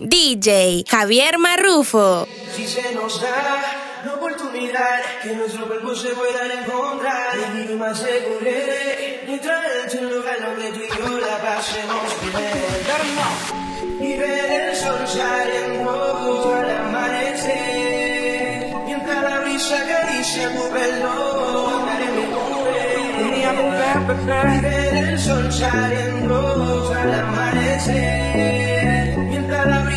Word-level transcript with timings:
DJ 0.00 0.84
Javier 0.86 1.38
Marrufo. 1.38 2.24
Si 2.54 2.68
se 2.68 2.94
nos 2.94 3.20
da 3.20 3.60
la 4.04 4.14
oportunidad 4.14 5.00
que 5.24 5.34
nuestro 5.34 5.66
cuerpo 5.66 5.92
se 5.92 6.10
puedan 6.10 6.52
encontrar 6.52 7.36
y 7.68 7.74
más 7.74 7.98
segure 7.98 9.24
mientras 9.26 9.92
en 9.92 10.06
un 10.06 10.14
lugar 10.14 10.36
donde 10.40 10.70
tú 10.70 10.78
y 10.84 10.88
yo 11.00 11.18
la 11.18 11.38
pasemos 11.38 12.14
bien 12.22 12.62
y 14.00 14.16
ver 14.16 14.68
el 14.68 14.76
sol 14.76 15.04
saliendo 15.04 16.54
al 16.54 16.70
amanecer 16.70 17.56
mientras 18.86 19.20
la 19.20 19.40
brisa 19.40 19.82
acaricia 19.82 20.54
tu 20.54 20.70
pelo 20.70 21.76
andaré 21.76 22.06
mi 22.12 22.22
nube 22.22 22.94
y 23.26 24.60
ver 24.62 24.94
el 24.94 25.18
sol 25.18 25.52
saliendo 25.52 26.94
al 26.96 27.14
amanecer 27.14 28.67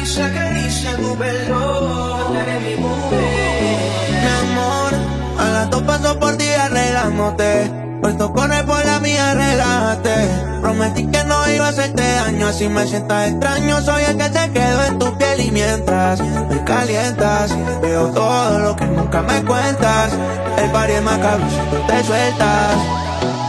tu 0.01 1.17
pelo 1.17 2.15
andaré 2.27 2.59
mi 2.59 2.75
Mi 2.75 4.27
amor, 4.41 4.93
a 5.37 5.49
las 5.53 5.69
dos 5.69 5.83
paso 5.83 6.19
por 6.19 6.37
ti 6.37 6.47
arreglándote. 6.49 7.71
Puesto 8.01 8.33
corre 8.33 8.63
por 8.63 8.83
la 8.83 8.99
mía, 8.99 9.33
relájate. 9.35 10.27
Prometí 10.59 11.05
que 11.05 11.23
no 11.25 11.51
iba 11.51 11.67
a 11.67 11.69
hacerte 11.69 12.01
daño, 12.01 12.47
así 12.47 12.67
me 12.67 12.87
sientas 12.87 13.29
extraño. 13.29 13.81
Soy 13.81 14.03
el 14.03 14.17
que 14.17 14.29
se 14.29 14.51
quedó 14.51 14.85
en 14.85 14.97
tu 14.97 15.17
piel 15.17 15.39
y 15.39 15.51
mientras 15.51 16.19
me 16.19 16.63
calientas, 16.63 17.55
veo 17.81 18.07
todo 18.07 18.59
lo 18.59 18.75
que 18.75 18.85
nunca 18.85 19.21
me 19.21 19.43
cuentas. 19.43 20.13
El 20.57 20.71
party 20.71 20.93
es 20.93 21.03
macabro 21.03 21.45
si 21.47 21.57
tú 21.69 21.77
te 21.87 22.03
sueltas. 22.03 22.75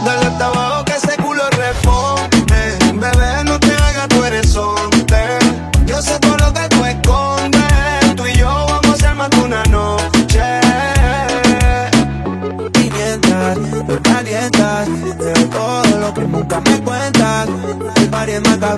Dale 0.05 0.25
hasta 0.27 0.47
abajo 0.47 0.72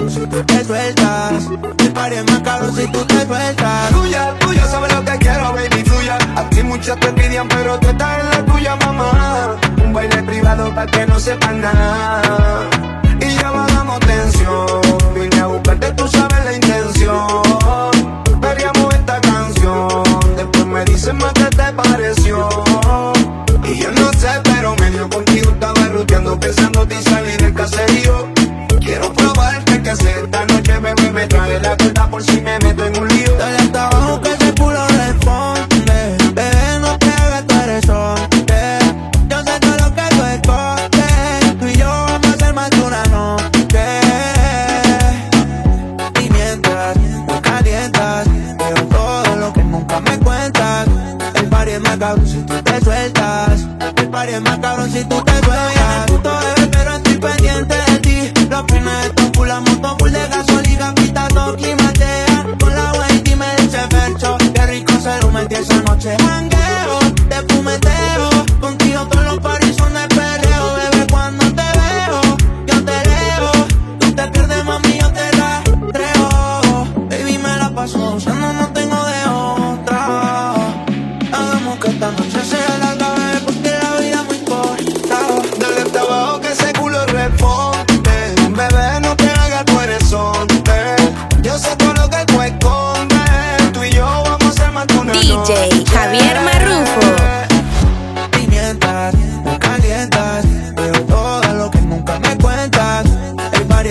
si 0.09 0.19
tú 0.25 0.43
te 0.43 0.65
sueltas. 0.65 1.49
El 1.79 1.93
party 1.93 2.15
es 2.15 2.31
macabro 2.31 2.71
si 2.71 2.87
tú 2.87 3.05
te 3.05 3.25
sueltas. 3.25 3.91
Tuya, 3.91 4.33
tuya, 4.39 4.65
sabes 4.65 4.93
lo 4.93 5.05
que 5.05 5.17
quiero, 5.19 5.53
baby, 5.53 5.83
tuya. 5.83 6.17
A 6.35 6.49
ti 6.49 6.63
muchas 6.63 6.99
te 6.99 7.07
envidian, 7.09 7.47
pero 7.47 7.79
tú 7.79 7.89
estás 7.89 8.19
en 8.19 8.29
la 8.31 8.53
tuya, 8.53 8.75
mamá. 8.77 9.55
Un 9.83 9.93
baile 9.93 10.23
privado 10.23 10.73
para 10.73 10.91
que 10.91 11.05
no 11.05 11.19
sepan 11.19 11.61
nada. 11.61 12.69
Y 13.21 13.29
ya 13.35 13.51
bajamos 13.51 13.99
tensión. 13.99 14.84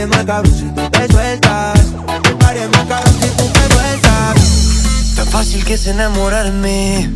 Si 0.04 0.10
tú 0.10 0.10
te 0.10 0.52
si 0.52 0.64
tú 0.70 0.90
te 3.52 3.74
sueltas. 3.74 5.14
Tan 5.16 5.26
fácil 5.28 5.64
que 5.64 5.74
es 5.74 5.86
enamorarme 5.86 7.10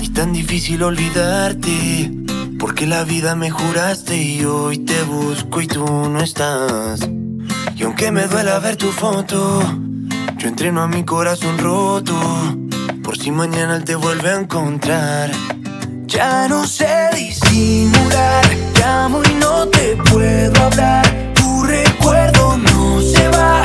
y 0.00 0.08
tan 0.08 0.32
difícil 0.32 0.82
olvidarte. 0.82 2.10
Porque 2.58 2.86
la 2.86 3.04
vida 3.04 3.36
me 3.36 3.50
juraste 3.50 4.16
y 4.16 4.44
hoy 4.44 4.78
te 4.78 5.02
busco 5.04 5.60
y 5.60 5.68
tú 5.68 5.84
no 5.84 6.20
estás. 6.20 7.08
Y 7.76 7.84
aunque 7.84 8.10
me 8.10 8.26
duela 8.26 8.58
ver 8.58 8.76
tu 8.76 8.90
foto, 8.90 9.62
yo 10.38 10.48
entreno 10.48 10.82
a 10.82 10.88
mi 10.88 11.04
corazón 11.04 11.58
roto. 11.58 12.18
Por 13.04 13.16
si 13.18 13.30
mañana 13.30 13.84
te 13.84 13.94
vuelve 13.94 14.30
a 14.30 14.40
encontrar. 14.40 15.30
Ya 16.06 16.48
no 16.48 16.66
sé 16.66 17.08
disimular, 17.14 18.44
llamo 18.80 19.22
y 19.22 19.34
no 19.34 19.68
te 19.68 19.96
puedo 20.10 20.64
hablar. 20.64 21.25
Tu 21.56 21.62
recuerdo 21.62 22.58
no 22.58 23.00
se 23.00 23.28
va, 23.30 23.62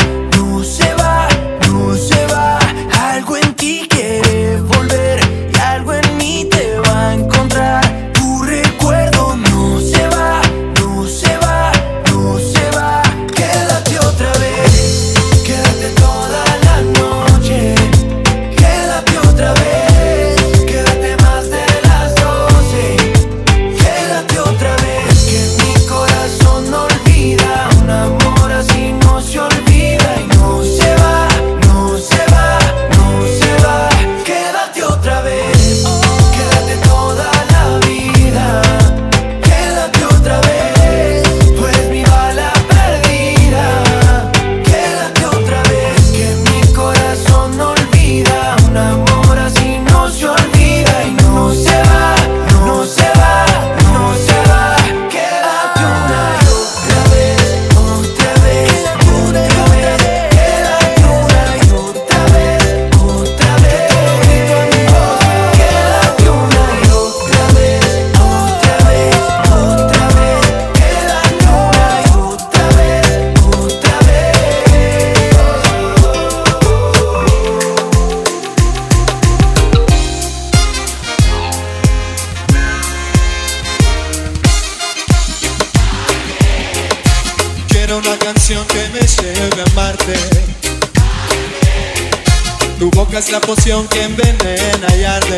Boca 93.12 93.20
es 93.20 93.32
la 93.34 93.42
poción 93.42 93.86
que 93.90 94.04
envenena 94.04 94.96
y 94.96 95.04
arde. 95.04 95.38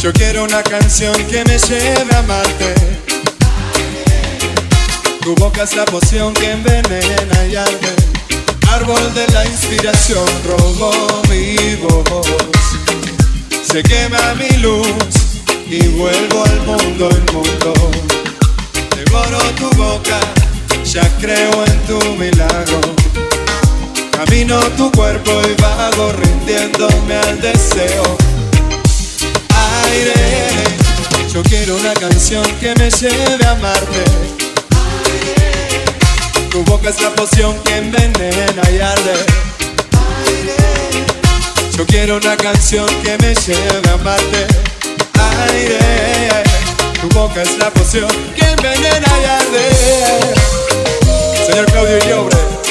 Yo 0.00 0.10
quiero 0.10 0.44
una 0.44 0.62
canción 0.62 1.14
que 1.26 1.44
me 1.44 1.58
lleve 1.58 2.14
a 2.14 2.20
amarte. 2.20 2.74
Tu 5.20 5.34
boca 5.34 5.64
es 5.64 5.76
la 5.76 5.84
poción 5.84 6.32
que 6.32 6.52
envenena 6.52 7.46
y 7.46 7.56
arde. 7.56 7.94
Árbol 8.70 9.12
de 9.12 9.28
la 9.34 9.44
inspiración 9.44 10.24
robó 10.46 11.22
mi 11.28 11.76
voz. 11.76 12.26
Se 13.70 13.82
quema 13.82 14.32
mi 14.36 14.48
luz 14.62 14.86
y 15.68 15.88
vuelvo 15.88 16.42
al 16.42 16.60
mundo 16.62 17.10
el 17.10 17.34
mundo. 17.34 17.74
Devoro 18.96 19.40
tu 19.58 19.68
boca, 19.76 20.18
ya 20.86 21.06
creo 21.20 21.66
en 21.66 21.78
tu 21.80 21.98
milagro. 22.14 23.01
Camino 24.24 24.60
tu 24.76 24.88
cuerpo 24.92 25.30
y 25.42 25.60
vago 25.60 26.12
rindiéndome 26.12 27.16
al 27.16 27.40
deseo. 27.40 28.16
Aire, 29.90 30.14
yo 31.32 31.42
quiero 31.42 31.74
una 31.76 31.92
canción 31.94 32.44
que 32.60 32.72
me 32.76 32.88
lleve 32.88 33.44
a 33.44 33.50
amarte. 33.50 34.04
Tu 36.52 36.62
boca 36.62 36.90
es 36.90 37.02
la 37.02 37.10
poción 37.10 37.58
que 37.64 37.78
envenena 37.78 38.62
y 38.70 38.78
arde. 38.78 39.14
Yo 41.76 41.84
quiero 41.86 42.18
una 42.18 42.36
canción 42.36 42.86
que 43.02 43.18
me 43.18 43.34
lleve 43.34 43.88
a 43.88 43.94
amarte. 43.94 44.46
Aire, 45.48 46.44
tu 47.00 47.08
boca 47.08 47.42
es 47.42 47.58
la 47.58 47.70
poción 47.70 48.08
que 48.36 48.44
envenena 48.44 49.08
y 49.20 49.24
arde. 49.24 49.68
Señor 51.44 51.66
Claudio 51.72 51.98
Llobre. 52.06 52.61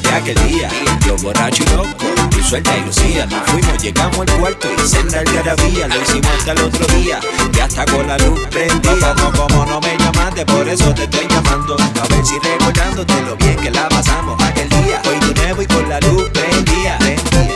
De 0.00 0.08
aquel 0.10 0.48
día 0.48 0.68
Yo 1.06 1.16
borracho 1.16 1.62
y 1.62 1.76
loco, 1.76 2.06
tú 2.30 2.42
suelta 2.42 2.76
y 2.76 2.84
lucía. 2.84 3.26
Nos 3.26 3.50
fuimos, 3.50 3.82
llegamos 3.82 4.20
al 4.20 4.38
cuarto 4.38 4.68
y 4.72 4.88
cena 4.88 5.20
el 5.20 5.32
garabía 5.32 5.88
Lo 5.88 6.02
hicimos 6.02 6.30
hasta 6.38 6.52
el 6.52 6.60
otro 6.60 6.86
día, 6.96 7.20
y 7.54 7.60
hasta 7.60 7.84
con 7.86 8.06
la 8.06 8.18
luz 8.18 8.40
prendida. 8.50 9.14
No 9.14 9.32
como 9.32 9.64
no 9.64 9.80
me 9.80 9.96
llamaste, 9.98 10.44
por 10.46 10.68
eso 10.68 10.94
te 10.94 11.04
estoy 11.04 11.26
llamando. 11.28 11.76
A 11.76 12.08
ver 12.08 12.24
si 12.24 12.38
recordándote 12.38 13.22
lo 13.22 13.36
bien 13.36 13.56
que 13.56 13.70
la 13.70 13.88
pasamos 13.88 14.40
aquel 14.42 14.68
día. 14.68 15.02
Hoy 15.08 15.18
de 15.26 15.40
nuevo 15.40 15.62
y 15.62 15.66
con 15.66 15.88
la 15.88 16.00
luz 16.00 16.28
prendida. 16.30 16.98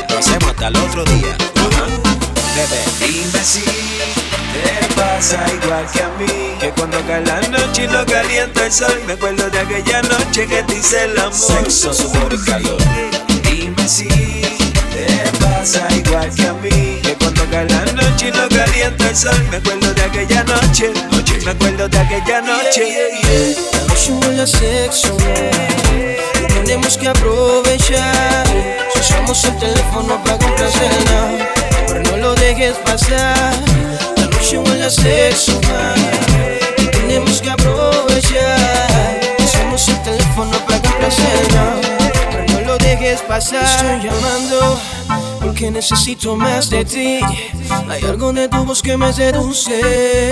Lo 0.09 0.19
hacemos 0.19 0.51
hasta 0.51 0.69
el 0.69 0.77
otro 0.77 1.05
día. 1.05 1.37
Bebé, 2.55 2.85
dime 3.01 3.45
si 3.45 3.61
te 3.61 4.10
pasa 5.21 5.37
igual 5.53 5.87
que 5.93 6.03
a 6.03 6.09
mí 6.19 6.57
Que 6.59 6.71
cuando 6.71 6.99
cae 7.07 7.21
la 7.27 7.41
noche 7.49 7.85
y 7.85 7.89
lo 7.89 8.07
calienta 8.07 8.65
el 8.65 8.73
sol 8.73 9.01
Me 9.07 9.13
acuerdo 9.13 9.51
de 9.51 9.59
aquella 9.59 10.01
noche 10.03 10.47
que 10.47 10.63
te 10.63 10.75
hice 10.75 11.05
el 11.05 11.19
amor. 11.19 11.33
Sexo, 11.35 11.93
sudor 11.93 12.33
y 12.33 12.51
calor. 12.51 12.79
Dime 13.43 13.89
si 13.89 14.09
te 14.09 15.39
pasa 15.39 15.87
igual 15.95 16.35
que 16.35 16.47
a 16.47 16.55
mí. 16.55 17.01
Que 17.03 17.15
cuando 17.19 17.45
cae 17.51 17.69
la 17.69 17.85
noche 17.93 18.29
y 18.29 18.33
lo 18.33 18.49
calienta 18.49 19.09
el 19.11 19.17
sol 19.17 19.47
Me 19.51 19.59
acuerdo 19.59 19.93
de 19.93 20.03
aquella 20.03 20.45
noche, 20.45 20.91
noche. 21.13 21.39
Me 21.45 21.51
acuerdo 21.51 21.89
de 21.89 21.99
aquella 21.99 22.41
noche. 22.41 23.21
La 23.73 23.81
noche 23.87 24.13
huele 24.13 24.43
a 24.43 24.47
sexo, 24.47 25.17
y 26.41 26.53
tenemos 26.53 26.97
que 26.97 27.09
aprovechar. 27.09 28.47
Si 28.95 29.01
usamos 29.01 29.45
el 29.45 29.59
teléfono 29.59 30.23
para 30.25 30.39
complacerla, 30.39 31.49
pero 31.87 32.03
no 32.11 32.17
lo 32.17 32.35
dejes 32.37 32.77
pasar. 32.79 33.53
La 34.53 34.59
huele 34.59 34.85
a 34.85 34.91
sexo, 34.91 35.61
y 36.77 36.87
tenemos 36.87 37.41
que 37.41 37.51
aprovechar. 37.51 39.21
Usamos 39.39 39.89
el 39.89 40.03
teléfono 40.03 40.59
para 40.67 40.83
complacerla, 40.83 41.75
pero 42.33 42.53
no 42.53 42.61
lo 42.67 42.79
dejes 42.79 43.21
pasar. 43.23 43.63
Estoy 43.63 44.11
llamando 44.11 44.81
porque 45.41 45.71
necesito 45.71 46.35
más 46.37 46.69
de 46.69 46.85
ti. 46.85 47.21
Hay 47.89 48.03
algo 48.03 48.33
de 48.33 48.49
tu 48.49 48.65
voz 48.65 48.83
que 48.83 48.97
me 48.97 49.13
seduce 49.13 50.31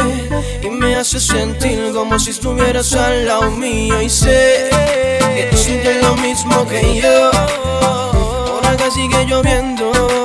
y 0.62 0.68
me 0.68 0.96
hace 0.96 1.20
sentir 1.20 1.92
como 1.94 2.18
si 2.18 2.30
estuvieras 2.30 2.92
al 2.94 3.24
lado 3.24 3.52
mío. 3.52 4.02
Y 4.02 4.10
sé 4.10 4.68
que 5.36 5.48
tú 5.50 5.56
sientes 5.56 6.02
lo 6.02 6.16
mismo 6.16 6.66
que 6.66 7.00
yo. 7.00 7.30
Por 8.50 8.66
acá 8.66 8.90
sigue 8.90 9.24
lloviendo 9.26 10.17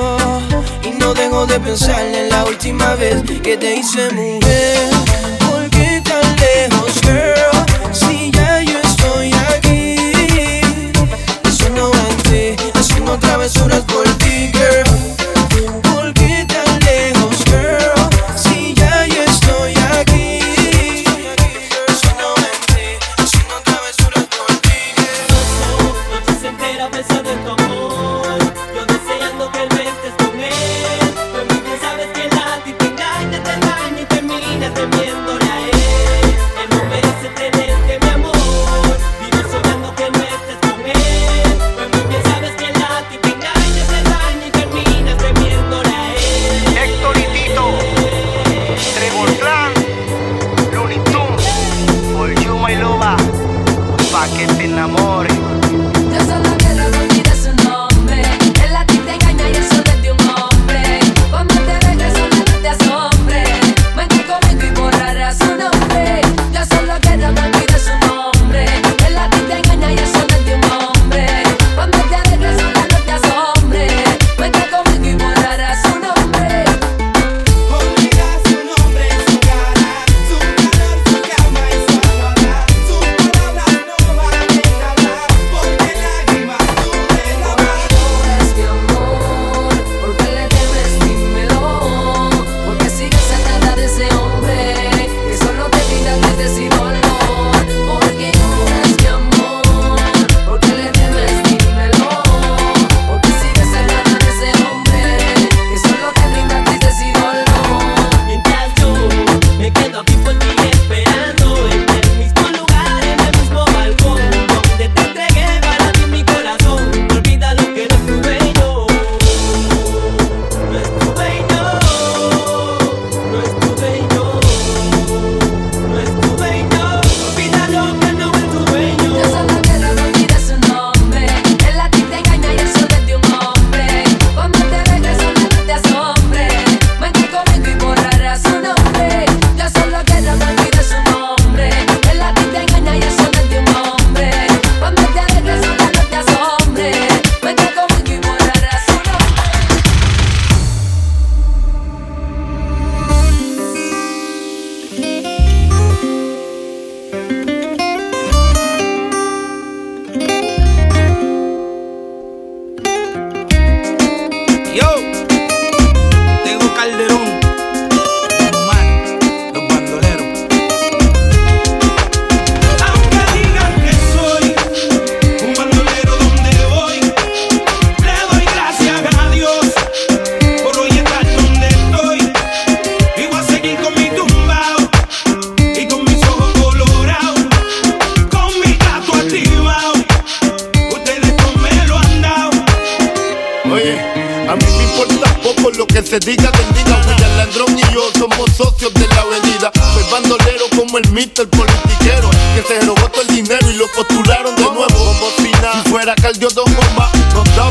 y 0.82 0.90
no 0.92 1.14
dejo 1.14 1.46
de 1.46 1.60
pensar 1.60 2.04
en 2.04 2.28
la 2.28 2.44
última 2.44 2.94
vez 2.94 3.22
que 3.42 3.56
te 3.56 3.76
hice 3.76 4.10
mujer. 4.12 4.90
¿Por 5.48 5.70
qué 5.70 6.02
tan 6.04 6.24
lejos, 6.36 7.00
girl? 7.02 7.92
Si 7.92 8.30
ya 8.30 8.62
yo 8.62 8.78
estoy 8.80 9.32
aquí. 9.32 9.94
No 11.74 11.90
en 11.90 12.16
ti, 12.56 12.62
haciendo 12.74 13.18
travesuras 13.18 13.80
por 13.80 14.03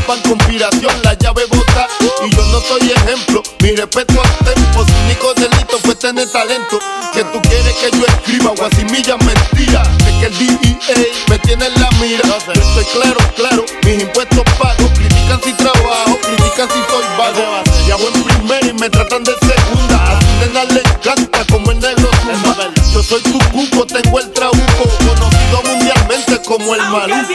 conspiración, 0.06 0.92
la 1.02 1.14
llave 1.14 1.44
bota. 1.46 1.88
Y 2.24 2.30
yo 2.34 2.42
no 2.46 2.60
soy 2.60 2.92
ejemplo, 2.92 3.42
mi 3.60 3.74
respeto 3.74 4.20
a 4.20 4.44
tempo. 4.44 4.84
Su 4.84 4.92
único 5.04 5.34
delito 5.34 5.78
fue 5.82 5.94
tener 5.94 6.30
talento. 6.30 6.78
Que 7.12 7.24
tú 7.24 7.40
quieres 7.42 7.74
que 7.74 7.96
yo 7.96 8.04
escriba, 8.06 8.50
o 8.50 8.54
guasimillas 8.54 9.18
mentiras. 9.24 9.88
Es 10.06 10.14
que 10.20 10.26
el 10.26 10.38
DEA 10.38 11.06
me 11.28 11.38
tiene 11.38 11.66
en 11.66 11.80
la 11.80 11.90
mira. 12.00 12.22
Yo 12.24 12.52
estoy 12.52 12.84
claro, 13.00 13.18
claro, 13.36 13.64
mis 13.84 14.02
impuestos 14.02 14.44
pagos. 14.58 14.90
Critican 14.94 15.40
si 15.42 15.52
trabajo, 15.54 16.18
critican 16.22 16.68
si 16.68 16.80
soy 16.90 17.04
vago. 17.18 17.62
Y 17.86 17.90
hago 17.90 18.08
en 18.08 18.22
primera 18.24 18.66
y 18.66 18.72
me 18.74 18.90
tratan 18.90 19.24
de 19.24 19.32
segunda. 19.32 19.96
A 19.96 20.20
su 20.20 20.26
nena 20.40 20.64
le 20.64 20.80
encanta 20.80 21.44
comer 21.50 21.76
negro. 21.76 22.10
Yo 22.92 23.02
soy 23.02 23.22
tu 23.22 23.38
cuco, 23.50 23.86
tengo 23.86 24.20
el 24.20 24.30
trauco. 24.32 24.58
Conocido 24.58 25.62
mundialmente 25.64 26.40
como 26.46 26.74
el 26.74 26.82
maluco. 26.82 27.28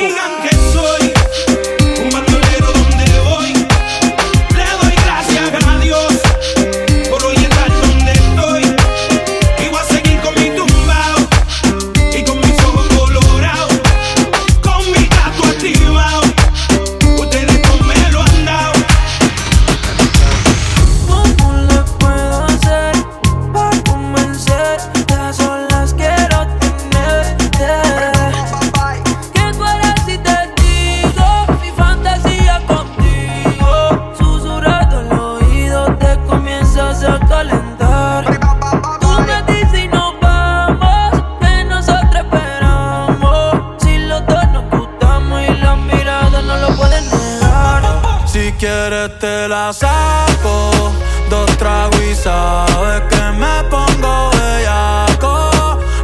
la 49.70 49.74
saco. 49.74 50.92
Dos 51.30 51.58
tragos 51.58 52.02
y 52.02 52.16
sabes 52.16 53.02
que 53.10 53.24
me 53.42 53.64
pongo 53.70 54.32
bellaco. 54.32 55.52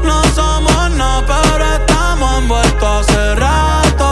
No 0.04 0.22
somos 0.36 0.92
no, 0.92 1.24
pero 1.26 1.66
estamos 1.74 2.38
envueltos 2.40 3.10
hace 3.10 3.36
rato. 3.36 4.10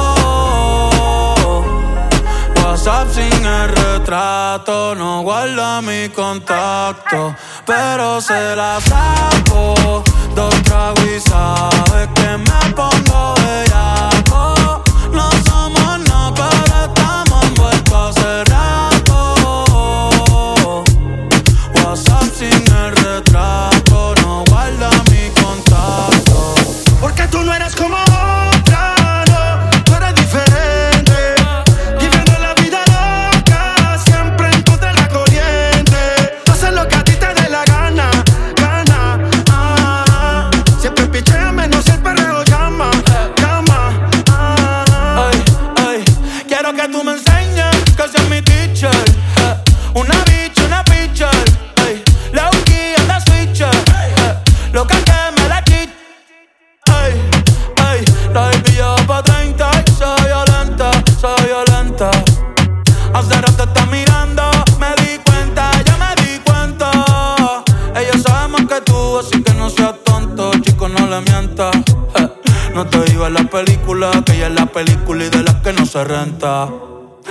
WhatsApp 2.57 3.07
sin 3.11 3.45
el 3.45 3.69
retrato, 3.69 4.95
no 4.95 5.21
guarda 5.21 5.81
mi 5.81 6.09
contacto, 6.09 7.35
pero 7.65 8.21
se 8.21 8.55
la 8.55 8.79
saco. 8.81 10.03
Dos 10.35 10.55
tragos 10.63 11.05
y 11.05 11.19
sabes 11.19 12.09
que 12.15 12.37
me 12.37 12.73
pongo 12.75 12.92
se 75.93 76.03
renta. 76.03 76.69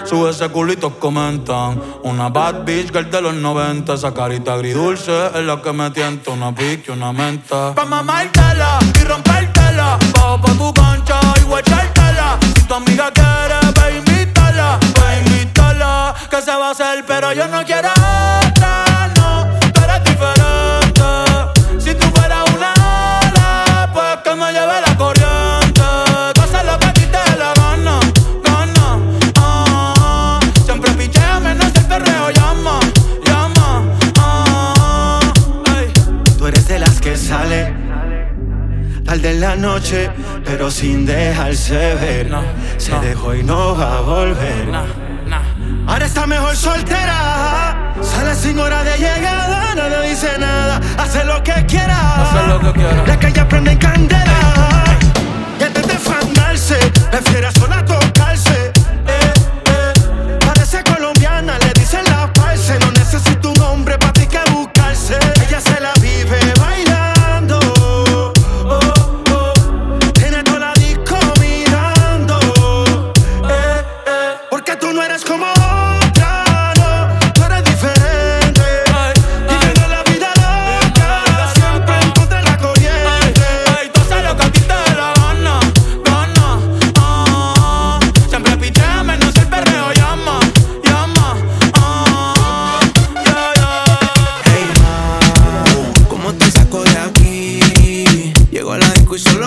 Sube 0.05 0.31
ese 0.31 0.49
culito, 0.49 0.97
comentan. 1.01 1.83
Una 2.05 2.29
bad 2.29 2.65
bitch 2.65 2.93
girl 2.93 3.11
de 3.11 3.21
los 3.21 3.35
90. 3.35 3.95
Esa 3.95 4.15
carita 4.15 4.55
agridulce 4.55 5.13
es 5.35 5.45
la 5.45 5.61
que 5.61 5.73
me 5.73 5.91
tienta. 5.91 6.31
Una 6.31 6.55
pique, 6.55 6.93
una 6.93 7.13
menta. 7.13 7.75
Pa' 7.75 7.85
mamártela 7.85 8.79
y 9.01 9.05
rompértela. 9.05 9.99
Bajo 10.15 10.41
pa' 10.41 10.53
tu 10.53 10.73
pero 40.63 40.71
sin 40.71 41.05
dejarse 41.05 41.75
ver. 41.97 42.31
Se 42.77 42.95
dejó 43.01 43.35
y 43.35 43.43
no 43.43 43.77
va 43.77 43.99
a 43.99 44.01
volver. 44.03 44.69
Ahora 45.89 46.07
está 46.07 46.25
mejor 46.25 46.55
soltera. 46.55 47.95
Sale 48.01 48.33
sin 48.37 48.57
hora 48.61 48.85
de 48.85 48.97
llegada, 48.97 49.75
nadie 49.75 50.11
dice 50.11 50.29
nada. 50.39 50.81
Hace 50.97 51.25
lo 51.25 51.43
que 51.43 51.67
quiera. 51.67 52.23
Hace 52.23 52.47
lo 52.47 52.73
que. 52.73 52.81
La 52.81 53.19
calle 53.19 53.45
prende 53.47 53.77
candela. 53.77 54.42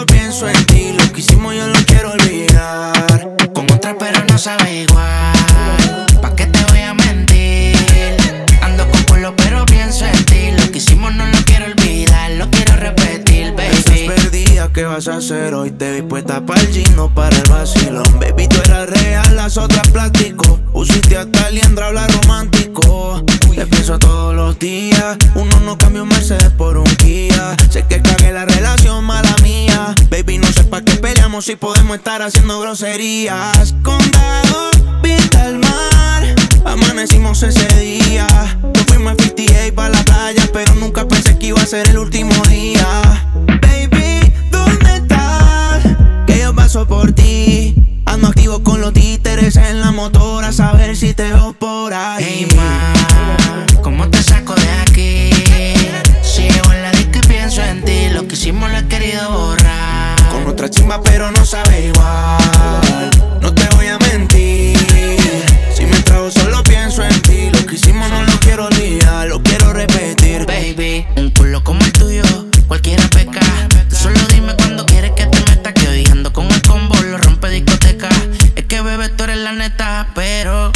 pienso 0.06 0.48
en 0.48 0.66
ti. 0.66 0.94
Lo 0.98 1.12
que 1.12 1.22
hicimos 1.22 1.56
yo 1.56 1.68
lo 1.68 1.80
quiero 1.86 2.12
olvidar. 2.12 3.36
Con 3.54 3.72
otra, 3.72 3.96
pero 3.98 4.24
no 4.26 4.38
sabe 4.38 4.84
igual. 4.84 5.35
¿Qué 14.76 14.84
vas 14.84 15.08
a 15.08 15.16
hacer 15.16 15.54
hoy? 15.54 15.72
Te 15.72 15.94
vi 15.94 16.02
puesta 16.02 16.46
para 16.46 16.60
el 16.60 16.68
gino, 16.68 17.10
para 17.16 17.34
el 17.34 17.50
vacilón. 17.50 18.20
Baby, 18.20 18.50
tú 18.50 18.58
eras 18.66 18.90
real, 18.90 19.34
las 19.34 19.58
otras 19.58 19.90
plástico. 19.90 20.60
Usiste 20.74 21.16
hasta 21.16 21.50
liendra, 21.50 21.88
habla 21.88 22.06
romántico. 22.08 23.24
Te 23.56 23.66
pienso 23.68 23.98
todos 23.98 24.36
los 24.36 24.60
días. 24.60 25.18
Uno 25.34 25.62
no 25.62 25.78
cambia 25.78 26.04
un 26.04 26.10
Mercedes 26.10 26.50
por 26.58 26.78
un 26.78 26.84
Kia. 26.98 27.56
Sé 27.70 27.86
que 27.88 28.02
cagué 28.02 28.34
la 28.34 28.44
relación, 28.44 29.06
mala 29.06 29.34
mía. 29.42 29.96
Baby, 30.10 30.40
no 30.40 30.48
sé 30.48 30.66
para 30.66 30.84
qué 30.84 30.96
peleamos 30.96 31.46
si 31.46 31.56
podemos 31.56 31.96
estar 31.96 32.22
haciendo 32.22 32.60
groserías. 32.60 33.74
Condado, 33.82 34.72
pinta 35.02 35.48
el 35.48 35.60
mar. 35.60 36.36
Amanecimos 36.66 37.42
ese 37.44 37.66
día. 37.80 38.28
Yo 38.74 38.84
fuimos 38.88 39.14
a 39.14 39.24
58 39.24 39.74
para 39.74 39.90
la 39.90 40.04
playa, 40.04 40.50
pero 40.52 40.76
nunca 40.76 41.08
pensé 41.08 41.40
que 41.40 41.48
iba 41.48 41.62
a 41.62 41.66
ser 41.66 41.88
el 41.88 41.98
último 41.98 42.36
día. 42.50 43.24
Baby, 43.62 44.25
paso 46.66 46.88
por 46.88 47.12
ti. 47.12 47.76
Ando 48.06 48.28
activo 48.28 48.64
con 48.64 48.82
los 48.82 48.92
títeres 48.92 49.56
en 49.56 49.82
la 49.82 49.92
motora, 49.92 50.48
a 50.48 50.52
saber 50.52 50.96
si 50.96 51.14
te 51.14 51.32
veo 51.32 51.54
por 51.54 51.94
ahí. 51.94 52.26
Hey, 52.28 52.48
ma, 52.56 52.94
¿cómo 53.84 54.10
te 54.10 54.24
saco 54.24 54.56
de 54.56 54.72
aquí? 54.82 55.30
Si 56.24 56.42
llego 56.50 56.72
en 56.74 56.82
la 56.82 56.92
disco 56.92 57.20
y 57.24 57.28
pienso 57.28 57.62
en 57.62 57.86
ti, 57.86 58.10
lo 58.12 58.28
que 58.28 58.34
hicimos 58.34 58.72
lo 58.72 58.80
he 58.80 58.88
querido 58.88 59.30
borrar. 59.30 60.16
Con 60.32 60.48
otra 60.48 60.68
chimba, 60.68 61.04
pero 61.04 61.30
no 61.30 61.46
sabe 61.46 61.86
igual. 61.86 63.12
No 63.42 63.54
te 63.54 63.68
voy 63.76 63.86
a 63.86 64.00
mentir. 64.00 64.25
Pero 80.16 80.72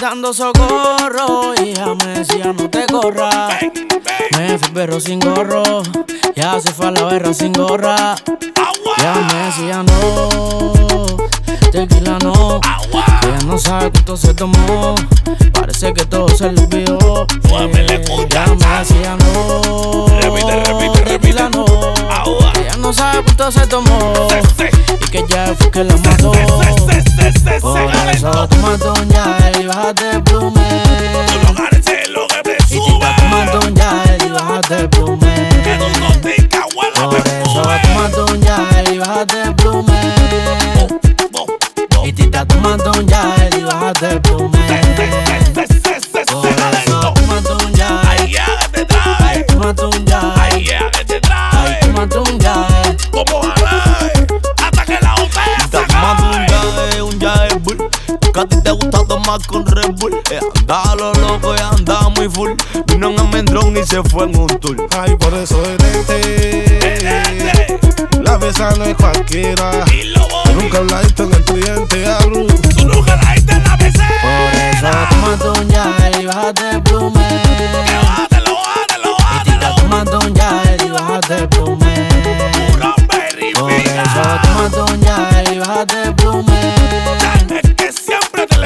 Y 0.00 0.02
ahorita 0.02 0.12
ando 0.12 0.32
socorro. 0.32 1.52
Ella 1.54 1.94
me 1.94 2.20
decía 2.20 2.54
no 2.54 2.70
te 2.70 2.86
corras. 2.86 3.56
Me 4.38 4.58
fui 4.58 4.70
perro 4.70 4.98
sin 4.98 5.20
gorro. 5.20 5.82
Ya 6.34 6.58
se 6.58 6.72
fue 6.72 6.86
a 6.88 6.90
la 6.92 7.04
berra 7.04 7.34
sin 7.34 7.52
gorra. 7.52 8.14
Ya 8.96 9.14
me 9.14 9.34
decía 9.46 9.82
no. 9.82 11.16
Tequila 11.70 12.18
no. 12.22 12.60
Ella 12.92 13.38
no 13.46 13.58
sabe 13.58 13.90
cuánto 13.90 14.16
se 14.16 14.32
tomó. 14.32 14.94
Parece 15.52 15.92
que 15.92 16.06
todo 16.06 16.28
se 16.30 16.50
le 16.50 16.62
olvidó. 16.62 17.26
Ya 18.30 18.46
me 18.46 18.78
decía 18.78 19.16
no. 19.16 20.06
Repite, 20.18 20.64
repite, 20.64 21.00
Tequila 21.02 21.50
no. 21.50 21.64
No 22.90 22.94
sabe 22.94 23.22
cuánto 23.22 23.52
se 23.52 23.64
tomó. 23.68 24.26
Y 25.00 25.10
que 25.12 25.24
ya 25.28 25.54
fue 25.56 25.70
que 25.70 25.84
la 25.84 25.96
mató. 25.98 26.32
Por 26.32 27.76
eso 28.12 28.48
tómate 28.48 28.88
un 28.88 29.08
gel 29.08 29.62
y 29.62 29.66
bájate 29.66 30.10
el 30.10 30.22
plume. 30.24 30.60
Y 32.68 32.80
tita 32.80 33.14
tómate 33.16 33.58
un 33.58 33.76
gel 33.76 34.26
y 34.26 34.30
bájate 34.32 34.74
el 34.74 34.90
plume. 34.90 35.48
Por 36.96 37.16
eso 37.16 37.62
tómate 37.62 38.20
un 38.22 38.42
gel 38.42 38.92
y 38.92 38.98
bájate 38.98 39.40
el 39.40 39.54
plume. 39.54 40.00
Y 42.02 42.12
tita 42.12 42.44
tómate 42.44 42.88
un 42.88 43.08
gel 43.08 43.54
y 43.56 43.62
bájate 43.62 44.10
el 44.10 44.20
plume. 44.20 44.89
Tomar 59.30 59.46
con 59.46 59.64
Red 59.66 59.92
Bull. 59.96 60.14
Eh, 60.30 60.40
andaba 60.58 60.94
lo 60.96 61.12
loco 61.14 61.54
y 61.54 61.60
andaba 61.60 62.08
muy 62.10 62.28
full. 62.28 62.50
Vino 62.86 63.10
un 63.10 63.18
almendrón 63.20 63.76
y 63.76 63.84
se 63.84 64.02
fue 64.02 64.24
en 64.24 64.36
un 64.36 64.48
tour. 64.58 64.76
Ay, 64.98 65.14
por 65.16 65.32
eso 65.34 65.60
detente. 65.62 66.98
La 68.22 68.36
besa 68.38 68.74
no 68.76 68.84
es 68.84 68.96
cualquiera. 68.96 69.84
Nunca 70.54 70.78
hablaste 70.78 71.22
en 71.22 71.34
el 71.34 71.44
cliente 71.44 72.06
hablo. 72.06 72.46
Tú 72.46 72.86
nunca 72.86 73.16
la 73.16 73.34
diste 73.34 73.52
en 73.52 73.62
la 73.64 73.76
BC. 73.76 74.00
Por 74.22 74.52
eso 74.60 74.88
tómate 75.10 75.48
un 75.60 75.70
gel 75.70 76.22
y 76.22 76.26
bájate 76.26 76.70
el 76.70 76.82
plume. 76.82 77.42
Bájatelo, 78.02 78.56
bájatelo, 78.56 79.16
Y 79.34 79.44
tita 79.44 79.74
tómate 79.76 80.16
un 80.16 80.34
gel 80.34 80.86
y 80.86 80.90
bájate 80.90 81.34
el 81.34 81.48
plume. 81.48 82.08
bájatelo. 82.80 83.60
Por 83.60 83.70
eso 83.70 84.22
tómate 84.42 84.80
un 84.80 85.02
gel 85.02 85.54
y 85.54 85.58
bájate 85.58 86.02
el 86.02 86.14
plume. 86.14 86.79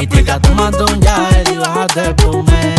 Y 0.04 0.06
explica, 0.06 0.38
tómate 0.38 0.82
un 0.82 1.00
gel 1.02 1.48
y 1.50 1.56
bájate 1.56 2.00
el 2.08 2.14
plume. 2.14 2.74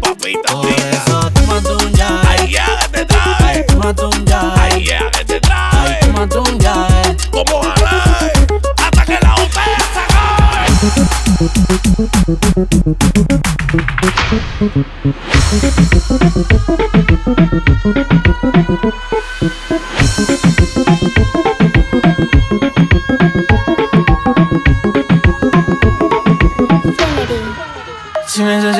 papita 0.00 0.52
Por 0.52 0.64
mía. 0.64 0.90
eso 0.92 1.28
tómate 1.32 1.72
un 1.72 1.92
gel. 1.92 2.06
Ay, 2.28 2.52
ya 2.52 2.78
que 2.78 2.88
te 2.98 3.04
trae. 3.04 3.62
Tómate 3.64 4.04
un 4.04 4.24
Ay, 4.56 4.70
gel. 4.70 4.84
ya 4.84 5.10
que 5.10 5.24
te 5.24 5.34
Ay, 5.34 5.40
trae. 5.40 5.98
tómate 6.06 6.38
un 6.38 6.60
gel. 6.60 7.16
Como 7.32 7.62
jalay, 7.62 8.30
hasta 8.78 9.04
que 9.04 9.18
la 9.20 9.34
botella 9.34 9.86
se 9.92 9.98
acabe. 9.98 10.70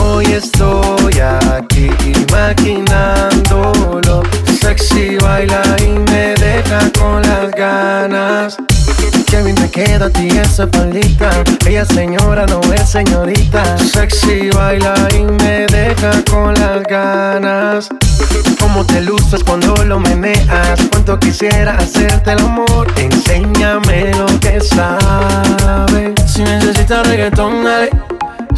hoy 0.00 0.26
estoy 0.26 1.20
aquí 1.20 1.90
imaginándolo. 2.28 4.22
Sexy 4.60 5.16
baila 5.16 5.62
y 5.80 5.90
me 6.10 6.34
deja 6.34 6.90
con 6.98 7.22
las 7.22 7.50
ganas. 7.52 8.56
Que 9.26 9.42
bien 9.42 9.56
te 9.56 9.70
queda 9.70 10.06
a 10.06 10.10
ti 10.10 10.28
esa 10.28 10.66
palita. 10.66 11.30
Ella 11.66 11.84
señora 11.84 12.46
no 12.46 12.60
es 12.72 12.88
señorita. 12.88 13.76
Sexy 13.78 14.50
baila 14.50 14.94
y 15.14 15.24
me 15.24 15.66
deja 15.66 16.10
con 16.30 16.54
las 16.54 16.82
ganas. 16.84 17.88
Cómo 18.58 18.84
te 18.84 19.00
luces 19.02 19.42
cuando 19.44 19.74
lo 19.84 19.98
meneas. 20.00 20.80
Cuánto 20.90 21.18
quisiera 21.18 21.76
hacerte 21.76 22.32
el 22.32 22.40
amor. 22.40 22.86
Enséñame 22.96 24.12
lo 24.14 24.26
que 24.40 24.60
sabes. 24.60 26.12
Si 26.26 26.42
necesitas 26.42 27.06
reggaetón, 27.06 27.64
dale. 27.64 28.15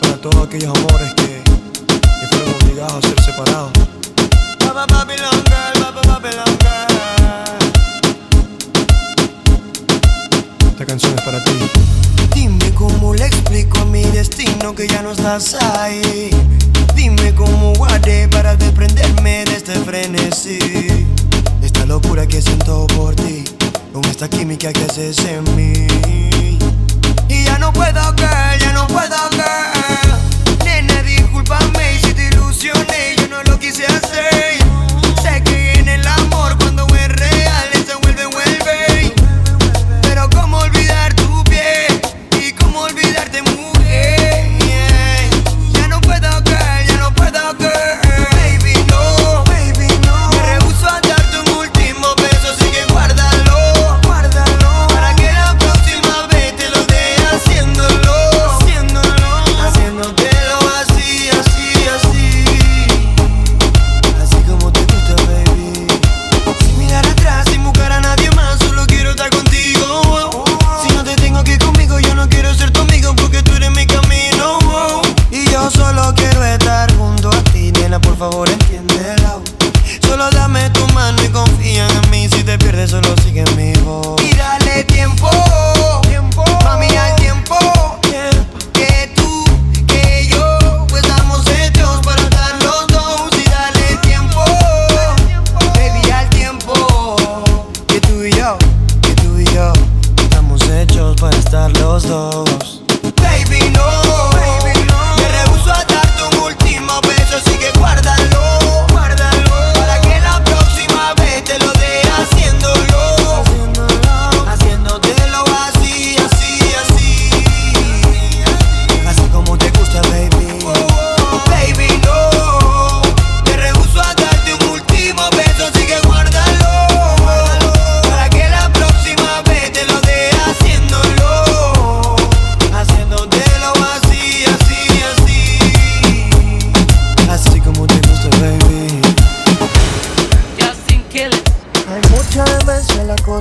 Para 0.00 0.16
todos 0.20 0.46
aquellos 0.46 0.76
amores 0.76 1.14
que, 1.14 1.44
que 1.44 2.26
fueron 2.30 2.54
obligados 2.62 2.94
a 2.96 3.00
ser 3.08 3.22
separados. 3.22 3.70
Esta 10.68 10.84
canción 10.84 11.14
es 11.14 11.22
para 11.22 11.44
ti. 11.44 11.52
Dime 12.34 12.74
cómo 12.74 13.14
le 13.14 13.26
explico 13.26 13.78
a 13.78 13.84
mi 13.84 14.02
destino 14.02 14.74
que 14.74 14.88
ya 14.88 15.00
no 15.02 15.12
estás 15.12 15.54
ahí. 15.54 16.30
Dime 16.96 17.32
cómo 17.36 17.72
guardé 17.74 18.26
para 18.26 18.56
desprenderme 18.56 19.44
de 19.44 19.56
este 19.56 19.74
frenesí. 19.74 21.06
Esta 21.62 21.86
locura 21.86 22.26
que 22.26 22.42
siento 22.42 22.88
por 22.88 23.14
ti, 23.14 23.44
con 23.92 24.04
esta 24.06 24.28
química 24.28 24.72
que 24.72 24.84
haces 24.84 25.18
en 25.26 25.44
mí. 25.56 25.86
Y 27.28 27.44
ya 27.44 27.58
no 27.58 27.72
puedo 27.72 28.14
caer, 28.16 28.60
ya 28.60 28.72
no 28.72 28.86
puedo 28.86 29.16
caer. 29.36 29.71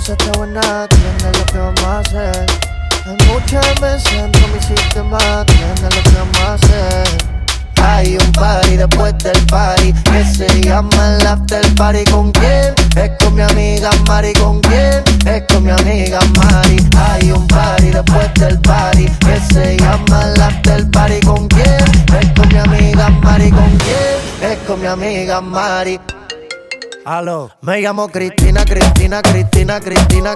Cosa 0.01 0.13
está 0.13 0.31
buena, 0.39 0.87
tiene 0.87 1.37
lo 1.37 1.45
que 1.45 1.57
vamos 1.59 1.83
a 1.83 1.99
hacer. 1.99 2.45
Hay 3.05 3.17
muchas 3.27 3.79
veces 3.79 4.23
no 4.23 4.47
me 4.47 4.57
hiciste 4.57 5.03
mal, 5.03 5.45
tiene 5.45 5.81
lo 5.83 5.89
que 5.89 6.17
vamos 6.17 6.39
a 6.41 6.53
hacer. 6.53 7.07
Hay 7.83 8.17
un 8.17 8.31
party 8.31 8.77
después 8.77 9.15
del 9.19 9.45
party 9.45 9.93
que 9.93 10.25
se 10.25 10.61
llama 10.61 11.17
el 11.19 11.27
after 11.27 11.75
party. 11.75 12.03
¿Con 12.05 12.31
quién? 12.31 12.73
Es 12.95 13.11
con 13.19 13.35
mi 13.35 13.41
amiga 13.41 13.91
Mari. 14.07 14.33
¿Con 14.33 14.59
quién? 14.61 15.03
Es 15.25 15.43
con 15.47 15.63
mi 15.63 15.71
amiga 15.71 16.19
Mari. 16.35 16.77
Hay 16.97 17.31
un 17.31 17.47
party 17.47 17.89
después 17.89 18.33
del 18.35 18.59
party 18.61 19.05
que 19.05 19.53
se 19.53 19.77
llama 19.77 20.31
el 20.33 20.41
after 20.41 20.89
party. 20.89 21.19
¿Con 21.21 21.47
quién? 21.47 21.83
Es 22.19 22.29
con 22.35 22.47
mi 22.49 22.57
amiga 22.57 23.09
Mari. 23.09 23.51
¿Con 23.51 23.77
quién? 23.77 24.51
Es 24.51 24.57
con 24.67 24.81
mi 24.81 24.87
amiga 24.87 25.41
Mari. 25.41 25.99
Aló. 27.05 27.49
Me 27.61 27.81
llamo 27.81 28.07
Cristina, 28.09 28.63
Cristina, 28.63 29.21
Cristina, 29.21 29.79
Cristina, 29.79 30.35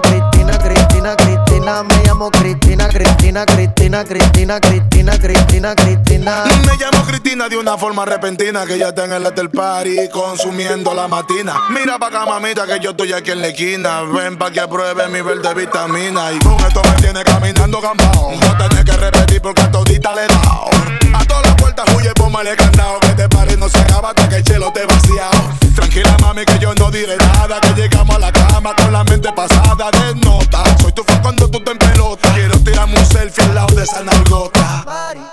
Cristina, 0.58 1.16
Cristina. 1.16 1.82
Me 1.82 2.02
llamo 2.04 2.30
Cristina, 2.30 2.88
Cristina, 2.88 3.44
Cristina, 3.44 4.04
Cristina, 4.04 4.60
Cristina, 4.60 5.18
Cristina, 5.18 5.74
Cristina. 5.74 6.44
Me 6.66 6.76
llamo 6.76 7.04
Cristina 7.06 7.48
de 7.48 7.56
una 7.56 7.76
forma 7.76 8.04
repentina 8.04 8.64
que 8.66 8.78
ya 8.78 8.88
está 8.88 9.04
en 9.04 9.12
el 9.12 9.26
hotel 9.26 9.50
party 9.50 10.08
consumiendo 10.12 10.94
la 10.94 11.08
matina. 11.08 11.54
Mira 11.70 11.98
pa' 11.98 12.08
acá, 12.08 12.24
mamita, 12.26 12.66
que 12.66 12.78
yo 12.80 12.90
estoy 12.90 13.12
aquí 13.12 13.32
en 13.32 13.40
la 13.40 13.48
esquina. 13.48 14.02
Ven 14.02 14.36
pa' 14.36 14.50
que 14.50 14.66
pruebe 14.68 15.08
mi 15.08 15.20
verde 15.20 15.54
vitamina. 15.54 16.32
Y 16.32 16.38
con 16.38 16.54
esto 16.60 16.82
me 16.84 16.92
tiene 17.02 17.24
caminando 17.24 17.80
campao. 17.80 18.32
No 18.32 18.56
tenés 18.56 18.84
que 18.84 18.96
repetir 18.96 19.42
porque 19.42 19.62
a 19.62 19.70
todita 19.70 20.14
le 20.14 20.24
he 20.24 20.28
dado. 20.28 20.70
A 21.14 21.24
todas 21.24 21.46
las 21.46 21.54
puertas 21.56 21.84
huye, 21.96 22.12
póngale 22.14 22.56
candado. 22.56 23.00
Que 23.00 23.08
te 23.08 23.28
pare 23.28 23.56
no 23.56 23.68
se 23.68 23.78
acaba 23.78 24.10
hasta 24.10 24.28
que 24.28 24.36
el 24.36 24.44
chelo 24.44 24.72
te 24.72 24.86
vaciado. 24.86 25.50
Tranquila, 25.74 26.16
mami, 26.20 26.44
que 26.44 26.58
yo 26.58 26.74
no 26.74 26.90
diré 26.90 27.16
nada. 27.16 27.60
Que 27.60 27.80
llegamos 27.80 28.16
a 28.16 28.18
la 28.18 28.32
cama 28.32 28.74
con 28.76 28.92
la 28.92 29.04
mente 29.04 29.32
pasada 29.32 29.90
de 29.90 30.14
nota. 30.38 30.62
Soy 30.80 30.92
tu 30.92 31.02
fan 31.04 31.20
cuando 31.22 31.48
tú 31.48 31.60
te 31.62 31.70
en 31.70 31.78
pelota. 31.78 32.32
Quiero 32.34 32.58
tirarme 32.60 32.98
un 32.98 33.06
selfie 33.06 33.44
al 33.44 33.54
lado 33.54 33.74
de 33.74 33.84
esa 33.84 34.02
nalgota. 34.02 34.84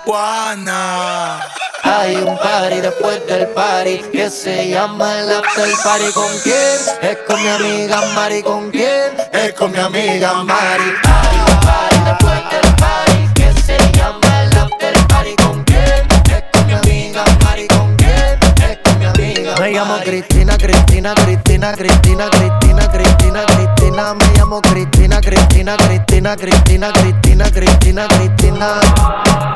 Juana. 0.04 1.40
Hay 1.82 2.16
un 2.16 2.36
party 2.38 2.80
después 2.80 3.26
del 3.26 3.46
party 3.48 3.98
que 4.12 4.30
se 4.30 4.70
llama 4.70 5.20
el 5.20 5.30
after 5.30 5.68
party. 5.82 6.12
¿Con 6.12 6.38
quién? 6.42 6.78
Es 7.02 7.18
con 7.26 7.42
mi 7.42 7.48
amiga 7.48 8.00
Mari. 8.14 8.42
¿Con 8.42 8.70
quién? 8.70 9.12
Es 9.32 9.52
con 9.54 9.70
mi 9.72 9.78
amiga 9.78 10.42
Mari. 10.44 10.84
Hay 11.04 11.38
un 11.38 11.60
party 11.60 11.96
después 12.06 12.40
del 12.50 12.74
party 12.76 13.28
que 13.34 13.62
se 13.62 13.92
llama 13.92 14.42
el 14.42 14.58
after 14.58 15.06
party. 15.08 15.34
¿Con 15.36 15.64
quién? 15.64 16.08
Es 16.34 16.44
con 16.52 16.66
mi 16.66 16.72
amiga 16.72 17.24
Mari. 17.44 17.68
¿Con 17.68 17.96
quién? 17.96 18.38
Es 18.66 18.78
con 18.82 18.98
mi 18.98 19.04
amiga 19.04 19.54
Me 19.60 19.72
llamo 19.72 19.96
Cristina, 20.04 20.56
Cristina, 20.56 21.14
Cristina, 21.14 21.72
Cristina, 21.74 22.30
Cristina, 22.30 22.88
Cristina, 22.90 23.46
Cristina. 23.46 23.73
Me 23.90 24.24
llamo 24.36 24.60
Cristina, 24.60 25.20
Cristina, 25.20 25.76
Cristina, 25.76 26.36
Cristina, 26.36 26.92
Cristina, 26.92 27.50
Cristina, 27.50 28.08
Cristina. 28.08 28.80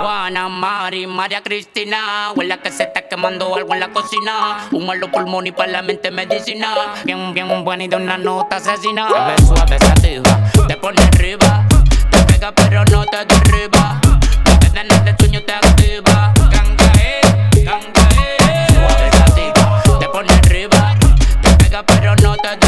Juana, 0.01 0.49
Mari, 0.49 1.07
María 1.07 1.43
Cristina. 1.43 2.33
Huele 2.37 2.59
que 2.61 2.71
se 2.71 2.85
está 2.85 3.03
quemando 3.09 3.55
algo 3.57 3.75
en 3.75 3.81
la 3.81 3.89
cocina. 3.89 4.69
Un 4.71 4.87
malo 4.87 5.11
pulmón 5.11 5.47
y 5.47 5.53
para 5.53 5.73
la 5.73 5.83
mente 5.83 6.11
medicina. 6.11 6.95
Bien, 7.05 7.35
bien 7.35 7.65
buena 7.65 7.85
y 7.85 7.89
de 7.89 7.97
una 7.97 8.17
nota 8.17 8.57
asesina. 8.57 9.09
Ves 9.27 9.47
suave, 9.47 9.79
sativa, 9.79 10.51
te 10.69 10.77
pone 10.77 11.03
arriba. 11.03 11.67
Te 12.11 12.19
pega 12.25 12.53
pero 12.53 12.85
no 12.85 13.05
te 13.07 13.25
derriba. 13.25 14.01
Te 14.61 14.69
dan 14.71 15.09
el 15.09 15.17
sueño, 15.19 15.43
te 15.43 15.53
activa. 15.53 16.33
Ganga, 16.51 16.93
eh, 17.01 17.21
ganga, 17.65 18.09
eh. 18.15 18.67
Suave, 18.73 19.11
sativa, 19.11 19.83
te 19.99 20.09
pone 20.09 20.33
arriba. 20.33 20.95
Te 21.43 21.51
pega 21.57 21.83
pero 21.83 22.15
no 22.17 22.37
te 22.37 22.49
derriba. 22.49 22.68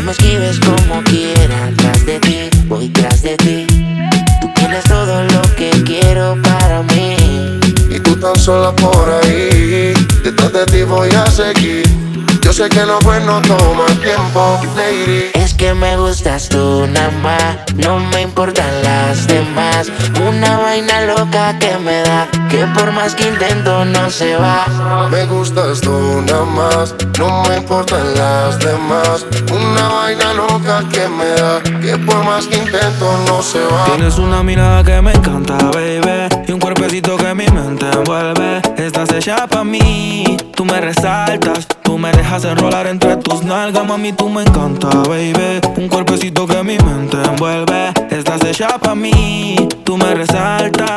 Aunque 0.00 0.06
me 0.06 0.12
esquives 0.12 0.58
como 0.60 1.02
quiera, 1.02 1.70
tras 1.76 2.06
de 2.06 2.18
ti, 2.20 2.48
voy 2.68 2.88
tras 2.88 3.20
de 3.22 3.36
ti. 3.36 3.66
Tú 4.40 4.50
tienes 4.54 4.82
todo 4.84 5.24
lo 5.24 5.42
que 5.56 5.70
quiero 5.84 6.38
para 6.42 6.82
mí. 6.84 7.16
Y 7.90 8.00
tú 8.00 8.16
tan 8.16 8.34
sola 8.36 8.74
por 8.76 9.10
ahí, 9.22 9.92
detrás 10.24 10.52
de 10.54 10.64
ti 10.66 10.82
voy 10.84 11.10
a 11.10 11.30
seguir. 11.30 11.82
Yo 12.40 12.50
sé 12.54 12.70
que 12.70 12.86
lo 12.86 12.98
bueno 13.00 13.42
toma 13.42 13.86
tiempo, 14.02 14.58
lady. 14.74 15.32
Es 15.34 15.52
que 15.52 15.74
me 15.74 15.96
gustas 15.98 16.48
tú 16.48 16.86
nada 16.86 17.10
más, 17.22 17.56
no 17.76 18.00
me 18.00 18.22
importan 18.22 18.82
las 18.82 19.26
demás. 19.26 19.92
Una 20.26 20.56
vaina 20.56 21.02
loca 21.02 21.58
que 21.58 21.76
me 21.76 22.00
da, 22.00 22.26
que 22.60 22.66
por 22.78 22.92
más 22.92 23.14
que 23.14 23.26
intento 23.26 23.86
no 23.86 24.10
se 24.10 24.36
va. 24.36 24.66
Me 25.10 25.24
gustas 25.24 25.80
tú 25.80 26.22
nada 26.26 26.44
más, 26.44 26.94
no 27.18 27.42
me 27.44 27.56
importan 27.56 28.14
las 28.14 28.58
demás. 28.58 29.24
Una 29.50 29.88
vaina 29.88 30.34
loca 30.34 30.84
que 30.92 31.08
me 31.08 31.24
da, 31.40 31.62
que 31.80 31.96
por 31.96 32.22
más 32.22 32.46
que 32.46 32.58
intento 32.58 33.16
no 33.26 33.42
se 33.42 33.60
va. 33.64 33.86
Tienes 33.86 34.18
una 34.18 34.42
mirada 34.42 34.84
que 34.84 35.00
me 35.00 35.12
encanta, 35.12 35.56
baby. 35.72 36.39
Y 36.50 36.52
un 36.52 36.58
cuerpecito 36.58 37.16
que 37.16 37.32
mi 37.32 37.46
mente 37.46 37.86
envuelve. 37.92 38.60
Estás 38.76 39.12
hecha 39.12 39.46
pa' 39.46 39.62
mí, 39.62 40.36
tú 40.56 40.64
me 40.64 40.80
resaltas. 40.80 41.68
Tú 41.84 41.96
me 41.96 42.10
dejas 42.10 42.44
enrolar 42.44 42.88
entre 42.88 43.18
tus 43.18 43.44
nalgas, 43.44 43.86
mami, 43.86 44.12
tú 44.12 44.28
me 44.28 44.42
encanta, 44.42 44.88
baby. 45.08 45.60
Un 45.76 45.88
cuerpecito 45.88 46.48
que 46.48 46.60
mi 46.64 46.76
mente 46.78 47.18
envuelve. 47.22 47.92
Estás 48.10 48.44
hecha 48.44 48.78
pa' 48.80 48.96
mí, 48.96 49.54
tú 49.84 49.96
me 49.96 50.12
resaltas. 50.12 50.88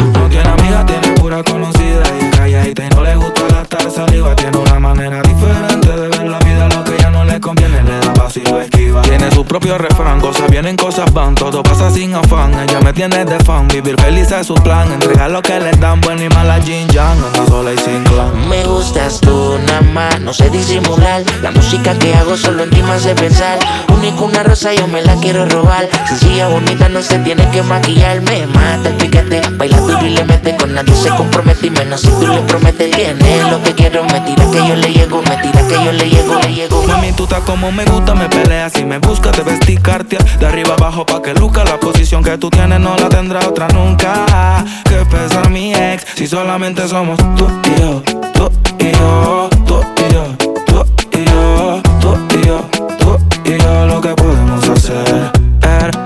No 0.00 0.28
tiene 0.28 0.48
amiga, 0.48 0.84
tiene 0.84 1.12
pura 1.20 1.44
conocida 1.44 2.02
y 2.20 2.30
calladita 2.36 2.84
y 2.84 2.88
no 2.88 3.04
le 3.04 3.14
gusta 3.14 3.42
gastar 3.48 3.92
saliva. 3.92 4.34
Tiene 4.34 4.58
una 4.58 4.80
manera 4.80 5.22
diferente 5.22 5.86
de 5.86 6.08
ver 6.08 6.28
la 6.28 6.38
vida, 6.40 6.68
lo 6.68 6.82
que 6.82 6.98
ya 6.98 7.10
no 7.10 7.24
le 7.24 7.38
conviene 7.38 7.80
le 7.84 8.00
da 8.00 8.19
lo 8.38 8.60
esquiva. 8.60 9.02
Tiene 9.02 9.30
su 9.32 9.44
propio 9.44 9.76
refrán, 9.76 10.20
cosas 10.20 10.48
vienen, 10.50 10.76
cosas 10.76 11.12
van, 11.12 11.34
todo 11.34 11.62
pasa 11.62 11.90
sin 11.90 12.14
afán. 12.14 12.52
Ella 12.60 12.80
me 12.80 12.92
tiene 12.92 13.24
de 13.24 13.38
fan, 13.40 13.66
vivir 13.68 14.00
feliz 14.00 14.30
es 14.30 14.46
su 14.46 14.54
plan. 14.54 14.90
Entregar 14.92 15.30
lo 15.30 15.42
que 15.42 15.58
le 15.58 15.72
dan, 15.72 16.00
bueno 16.00 16.22
y 16.22 16.28
mala 16.28 16.60
Jin 16.62 16.88
Yang, 16.88 17.18
anda 17.24 17.46
sola 17.48 17.72
y 17.72 17.78
sin 17.78 18.04
clan. 18.04 18.48
Me 18.48 18.62
gustas 18.64 19.20
tú 19.20 19.58
nada 19.66 19.80
más, 19.80 20.20
no 20.20 20.32
sé 20.32 20.48
disimular. 20.50 21.22
La 21.42 21.50
música 21.50 21.98
que 21.98 22.14
hago 22.14 22.36
solo 22.36 22.62
en 22.62 22.70
ti 22.70 22.82
me 22.82 22.92
hace 22.92 23.14
pensar. 23.14 23.58
Único 23.92 24.24
una 24.26 24.42
rosa, 24.42 24.72
yo 24.74 24.86
me 24.86 25.02
la 25.02 25.16
quiero 25.16 25.46
robar. 25.46 25.88
Sencilla, 26.08 26.48
bonita, 26.48 26.88
no 26.88 27.02
se 27.02 27.18
tiene 27.18 27.48
que 27.50 27.62
maquillar. 27.62 28.20
Me 28.22 28.46
mata 28.46 28.90
el 28.90 28.94
piquete, 28.94 29.42
baila 29.56 29.78
duro 29.78 30.06
y 30.06 30.10
le 30.10 30.24
mete. 30.24 30.56
Con 30.56 30.74
nadie 30.74 30.94
se 30.94 31.08
compromete 31.10 31.66
y 31.66 31.70
menos 31.70 32.02
si 32.02 32.08
tú 32.08 32.26
le 32.28 32.40
prometes. 32.42 32.90
Tiene 32.94 33.50
lo 33.50 33.62
que 33.62 33.74
quiero, 33.74 34.04
me 34.04 34.20
tira 34.20 34.44
que 34.50 34.68
yo 34.68 34.76
le 34.76 34.92
llego, 34.92 35.22
me 35.22 35.36
tira 35.38 35.66
que 35.66 35.74
yo 35.74 35.92
le 35.92 36.08
llego, 36.08 36.34
le 36.40 36.54
llego. 36.54 36.82
Mami, 36.84 37.12
tú 37.12 37.24
estás 37.24 37.40
como 37.40 37.72
me 37.72 37.84
gusta, 37.84 38.14
me 38.20 38.28
peleas 38.28 38.76
y 38.76 38.84
me 38.84 38.98
buscas, 38.98 39.32
te 39.32 39.42
vestí 39.42 39.76
cartier 39.76 40.22
De 40.38 40.46
arriba 40.46 40.74
abajo 40.74 41.06
pa' 41.06 41.22
que 41.22 41.34
luzca. 41.34 41.64
La 41.64 41.78
posición 41.78 42.22
que 42.22 42.36
tú 42.38 42.50
tienes 42.50 42.80
no 42.80 42.96
la 42.96 43.08
tendrá 43.08 43.40
otra 43.48 43.68
nunca. 43.68 44.64
Que 44.84 45.04
pesa 45.06 45.48
mi 45.48 45.74
ex 45.74 46.06
Si 46.14 46.26
solamente 46.26 46.86
somos 46.88 47.18
tú 47.36 47.48
y 47.64 47.80
yo 47.80 48.02
Tú 48.34 48.50
y 48.78 48.92
yo 48.92 49.48
Tú 49.66 49.80
y 49.96 50.12
yo 50.12 50.24
Tú 50.66 50.84
y 51.12 51.24
yo 51.24 51.82
Tú 52.00 52.16
y 52.38 52.46
yo 52.46 52.62
Tú 52.98 53.18
y 53.44 53.58
yo. 53.58 53.86
Lo 53.86 54.00
que 54.00 54.14
podemos 54.14 54.68
hacer 54.68 55.40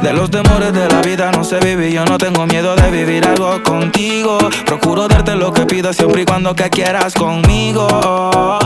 de 0.03 0.13
los 0.13 0.31
temores 0.31 0.73
de 0.73 0.87
la 0.87 1.01
vida 1.01 1.31
no 1.33 1.45
sé 1.45 1.59
vivir 1.61 1.91
Yo 1.93 2.05
no 2.05 2.19
tengo 2.19 2.47
miedo 2.47 2.77
de 2.77 2.91
vivir 2.91 3.25
algo 3.27 3.63
contigo. 3.85 4.39
Procuro 4.65 5.09
darte 5.09 5.35
lo 5.35 5.53
que 5.53 5.67
pidas 5.67 5.97
siempre 5.97 6.23
y 6.23 6.25
cuando 6.25 6.55
que 6.55 6.71
quieras 6.71 7.13
conmigo. 7.13 7.87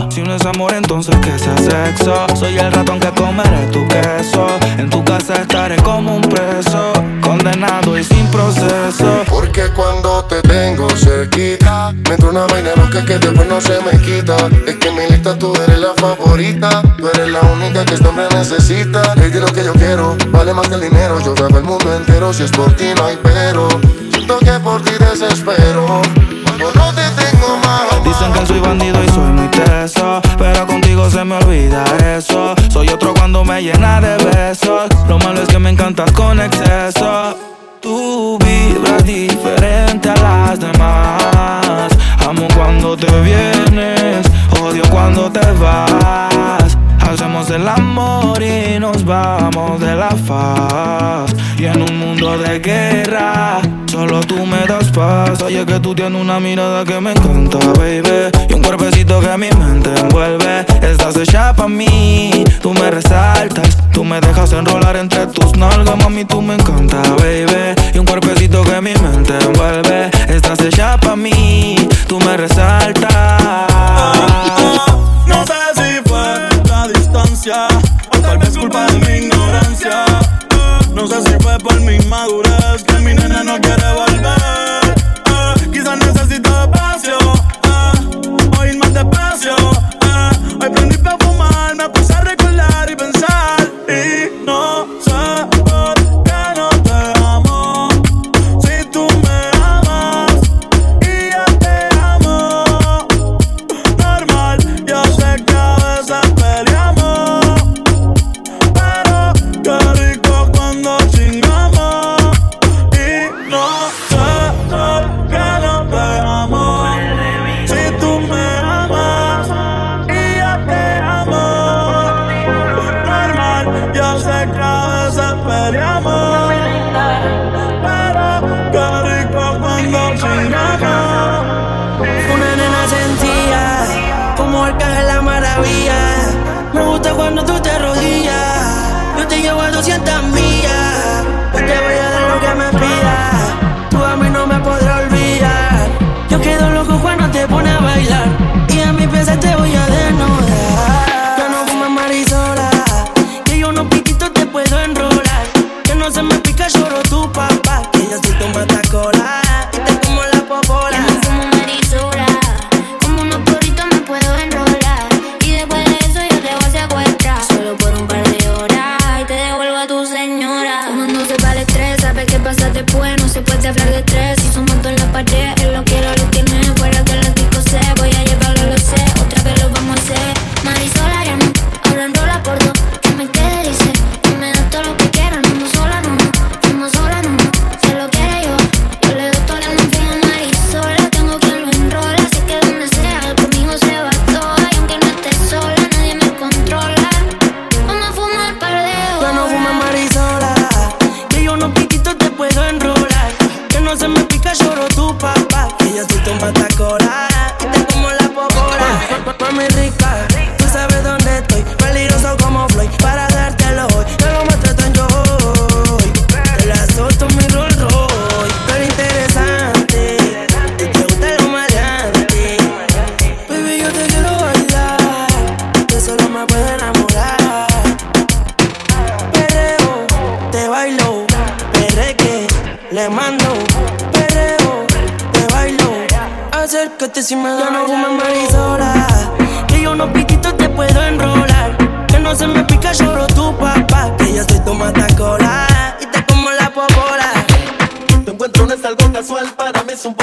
Si 0.09 0.21
no 0.21 0.33
es 0.33 0.45
amor 0.45 0.73
entonces 0.73 1.15
que 1.17 1.37
sea 1.37 1.57
sexo 1.57 2.25
Soy 2.35 2.57
el 2.57 2.71
ratón 2.71 2.99
que 2.99 3.09
comeré 3.09 3.65
tu 3.71 3.85
queso. 3.87 4.47
En 4.77 4.89
tu 4.89 5.03
casa 5.03 5.35
estaré 5.41 5.75
como 5.77 6.15
un 6.15 6.21
preso 6.21 6.93
Condenado 7.21 7.97
y 7.97 8.03
sin 8.03 8.25
proceso. 8.27 9.23
Porque 9.29 9.63
cuando 9.75 10.23
te 10.25 10.41
tengo 10.41 10.89
cerquita 10.91 11.93
Me 12.07 12.15
entra 12.15 12.29
una 12.29 12.45
vaina 12.45 12.69
loca 12.77 13.03
que 13.05 13.19
después 13.19 13.47
no 13.47 13.59
se 13.59 13.77
me 13.81 13.99
quita. 14.01 14.37
Es 14.67 14.75
que 14.77 14.87
en 14.87 14.95
mi 14.95 15.05
lista 15.09 15.37
tú 15.37 15.53
eres 15.63 15.79
la 15.79 15.93
favorita. 15.97 16.81
Tú 16.97 17.09
eres 17.13 17.29
la 17.29 17.41
única 17.41 17.83
que 17.83 17.95
este 17.95 18.07
hombre 18.07 18.27
necesita. 18.33 19.15
Lady 19.15 19.39
lo 19.39 19.47
que 19.47 19.65
yo 19.65 19.73
quiero 19.73 20.15
Vale 20.29 20.53
más 20.53 20.67
que 20.69 20.75
el 20.75 20.81
dinero. 20.81 21.19
Yo 21.19 21.33
grabo 21.33 21.57
el 21.57 21.63
mundo 21.63 21.93
entero 21.93 22.31
Si 22.31 22.43
es 22.43 22.51
por 22.51 22.71
ti 22.73 22.85
no 22.95 23.05
hay 23.05 23.17
pero 23.21 23.67
Que 24.37 24.59
por 24.59 24.79
ti 24.83 24.91
desespero. 24.99 26.03
Cuando 26.43 26.71
no 26.75 26.93
te 26.93 27.01
tengo 27.19 27.57
más. 27.63 28.03
Dicen 28.03 28.31
que 28.31 28.45
soy 28.45 28.59
bandido 28.59 29.03
y 29.03 29.07
soy 29.09 29.31
muy 29.31 29.47
teso 29.47 30.21
Pero 30.37 30.67
contigo 30.67 31.09
se 31.09 31.25
me 31.25 31.35
olvida 31.35 31.83
eso. 32.15 32.53
Soy 32.71 32.89
otro 32.89 33.15
cuando 33.15 33.43
me 33.43 33.63
llena 33.63 33.99
de 33.99 34.23
besos. 34.25 34.87
Lo 35.07 35.17
malo 35.17 35.41
es 35.41 35.47
que 35.47 35.57
me 35.57 35.71
encantas 35.71 36.11
con 36.11 36.39
exceso. 36.39 37.35
Tú 37.81 38.37
vibras 38.45 39.03
diferente 39.03 40.09
a 40.09 40.15
las 40.15 40.59
demás. 40.59 41.91
Amo 42.27 42.47
cuando 42.55 42.95
te 42.95 43.07
vienes 43.21 44.27
Odio 44.61 44.83
cuando 44.91 45.31
te 45.31 45.51
vas. 45.53 46.77
Hacemos 47.01 47.49
el 47.49 47.67
amor 47.67 48.43
y 48.43 48.79
nos 48.79 49.03
vamos 49.03 49.79
de 49.79 49.95
la 49.95 50.11
faz. 50.11 51.33
Y 51.57 51.65
en 51.65 51.81
un 51.81 51.97
mundo 51.97 52.37
de 52.37 52.59
guerra 52.59 53.61
Solo 53.99 54.21
tú 54.21 54.45
me 54.45 54.65
das 54.65 54.91
paz. 54.91 55.41
Oye 55.41 55.65
que 55.65 55.77
tú 55.81 55.93
tienes 55.93 56.21
una 56.21 56.39
mirada 56.39 56.85
que 56.85 57.01
me 57.01 57.11
encanta, 57.11 57.57
baby. 57.77 58.31
Y 58.47 58.53
un 58.53 58.61
cuerpecito 58.63 59.19
que 59.19 59.37
mi 59.37 59.51
mente 59.51 59.89
envuelve. 59.93 60.65
Estás 60.81 61.17
hecha 61.17 61.53
pa' 61.53 61.67
mí. 61.67 62.45
Tú 62.61 62.73
me 62.73 62.89
resaltas. 62.91 63.75
Tú 63.91 64.05
me 64.05 64.21
dejas 64.21 64.53
enrolar 64.53 64.95
entre 64.95 65.27
tus 65.27 65.57
nalgas 65.57 65.97
Mami, 65.97 66.23
tú 66.23 66.41
me 66.41 66.53
encanta, 66.53 67.01
baby. 67.17 67.75
Y 67.93 67.99
un 67.99 68.05
cuerpecito 68.05 68.63
que 68.63 68.79
mi 68.79 68.93
mente 68.93 69.33
envuelve. 69.37 70.11
Estás 70.29 70.61
hecha 70.61 70.97
pa' 70.97 71.17
mí. 71.17 71.75
Tú 72.07 72.21
me 72.21 72.37
resaltas 72.37 74.08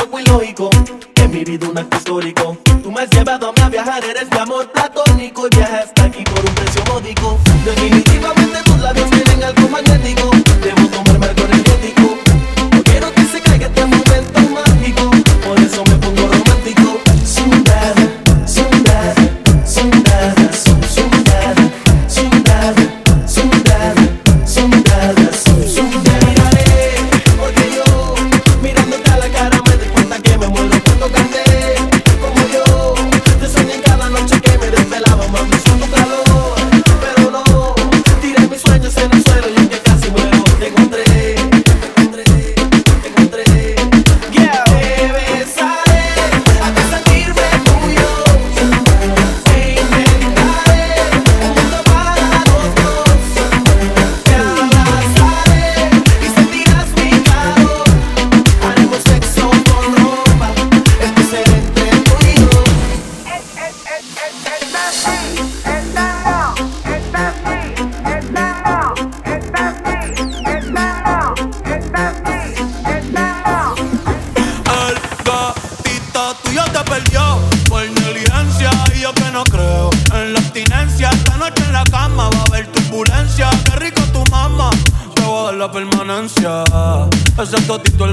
es 0.07 0.11
muy 0.11 0.25
lógico. 0.25 0.71
En 1.17 1.31
mi 1.31 1.45
vida 1.45 1.69
un 1.69 1.79
acto 1.79 1.97
histórico. 1.97 2.57
Tú 2.83 2.93
me 2.93 3.03
has 3.03 3.11
llevado 3.11 3.53
a 3.61 3.69
viajar, 3.69 4.05
eres 4.05 4.31
mi 4.31 4.39
amor 4.39 4.71
platónico 4.73 5.47
y 5.47 5.57
viajaste 5.57 6.06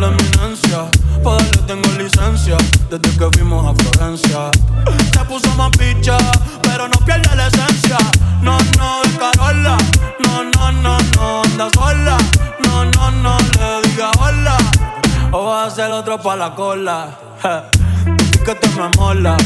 la 0.03 0.09
eminencia. 0.09 0.89
Tengo 1.65 1.89
licencia 1.97 2.57
desde 2.89 3.17
que 3.17 3.37
fuimos 3.37 3.65
a 3.65 3.73
Florencia. 3.73 4.51
Se 5.13 5.25
puso 5.25 5.49
más 5.55 5.71
picha, 5.71 6.17
pero 6.61 6.87
no 6.87 6.97
pierde 7.05 7.33
la 7.35 7.47
esencia. 7.47 7.97
No, 8.41 8.57
no, 8.77 9.01
de 9.03 9.17
Carola. 9.17 9.77
No, 10.19 10.43
no, 10.43 10.71
no, 10.71 10.97
no, 11.15 11.43
anda 11.43 11.69
sola. 11.73 12.17
No, 12.65 12.85
no, 12.85 13.11
no, 13.11 13.37
le 13.59 13.89
diga 13.89 14.11
hola. 14.19 14.57
O 15.31 15.45
vas 15.45 15.63
a 15.63 15.67
hacer 15.67 15.91
otro 15.91 16.21
pa' 16.21 16.35
la 16.35 16.53
cola. 16.53 17.07
Je. 17.41 18.43
Que 18.43 18.55
te 18.55 18.67
me 18.69 18.89
mola. 18.97 19.37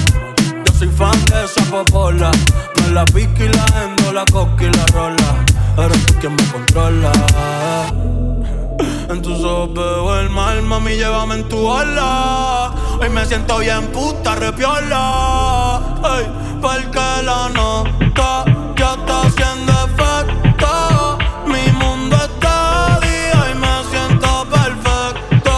Yo 0.66 0.74
soy 0.78 0.90
fan 0.90 1.24
de 1.26 1.46
esa 1.46 1.64
popola. 1.70 2.32
Me 2.82 2.90
la 2.92 3.06
pica 3.06 3.44
y 3.44 3.50
la 3.50 3.66
endo, 3.84 4.12
la 4.12 4.26
coca 4.26 4.64
y 4.64 4.72
la 4.72 4.86
rola. 4.88 5.46
Eres 5.78 6.06
tú 6.08 6.16
quien 6.20 6.36
me 6.36 6.44
controla. 6.52 7.12
En 9.10 9.22
tus 9.22 9.42
ojos 9.42 9.74
veo 9.74 10.20
el 10.20 10.30
mal, 10.30 10.62
mami, 10.64 10.96
llévame 10.98 11.36
en 11.36 11.48
tu 11.48 11.72
ala. 11.72 12.74
Hoy 13.00 13.10
me 13.10 13.26
siento 13.26 13.60
bien 13.60 13.88
puta, 13.88 14.36
repiola. 14.36 15.82
Hey, 16.04 16.28
porque 16.62 17.00
la 17.24 17.48
nota 17.50 18.44
ya 18.76 18.96
está 18.96 19.22
haciendo 19.22 19.72
efecto. 19.86 21.18
Mi 21.46 21.72
mundo 21.72 22.18
está 22.18 23.00
día 23.02 23.52
y 23.52 23.56
me 23.56 23.76
siento 23.90 24.46
perfecto. 24.50 25.54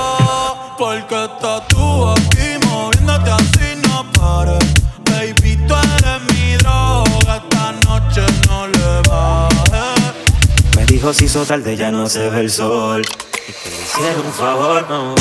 Porque 0.78 1.26
estás 1.26 1.68
tú 1.70 2.08
aquí 2.12 2.68
moviéndote 2.68 3.32
así, 3.32 3.82
no 3.88 4.06
pares. 4.12 4.64
Baby, 5.06 5.58
tú 5.68 5.74
eres 5.74 6.22
mi 6.32 6.56
droga, 6.58 7.41
esta 7.43 7.72
noche 7.88 8.22
no 8.47 8.68
le 8.68 9.10
bajes. 9.10 10.14
Me 10.76 10.86
dijo 10.86 11.12
si 11.14 11.26
hizo 11.26 11.43
tarde, 11.45 11.76
ya 11.76 11.89
no 11.89 12.08
se 12.08 12.30
ve 12.30 12.41
el 12.41 12.52
sol 12.52 13.02
y 13.50 14.20
un 14.20 14.34
favor, 14.34 14.86
no. 14.89 15.16